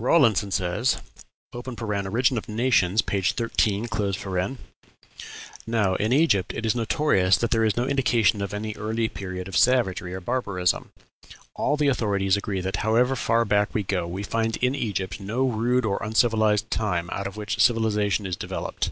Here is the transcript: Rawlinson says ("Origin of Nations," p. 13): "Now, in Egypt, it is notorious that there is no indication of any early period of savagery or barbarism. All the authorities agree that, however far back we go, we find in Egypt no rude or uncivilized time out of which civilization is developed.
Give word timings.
Rawlinson 0.00 0.50
says 0.50 0.96
("Origin 1.52 2.38
of 2.38 2.48
Nations," 2.48 3.02
p. 3.02 3.20
13): 3.20 3.86
"Now, 5.66 5.94
in 5.96 6.10
Egypt, 6.10 6.54
it 6.54 6.64
is 6.64 6.74
notorious 6.74 7.36
that 7.36 7.50
there 7.50 7.66
is 7.66 7.76
no 7.76 7.84
indication 7.84 8.40
of 8.40 8.54
any 8.54 8.72
early 8.78 9.10
period 9.10 9.46
of 9.46 9.58
savagery 9.58 10.14
or 10.14 10.22
barbarism. 10.22 10.90
All 11.54 11.76
the 11.76 11.88
authorities 11.88 12.34
agree 12.38 12.62
that, 12.62 12.76
however 12.76 13.14
far 13.14 13.44
back 13.44 13.74
we 13.74 13.82
go, 13.82 14.06
we 14.06 14.22
find 14.22 14.56
in 14.56 14.74
Egypt 14.74 15.20
no 15.20 15.46
rude 15.46 15.84
or 15.84 16.02
uncivilized 16.02 16.70
time 16.70 17.10
out 17.12 17.26
of 17.26 17.36
which 17.36 17.60
civilization 17.60 18.24
is 18.24 18.36
developed. 18.36 18.90